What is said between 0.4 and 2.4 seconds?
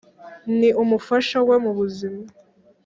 ni umufasha we mu buzima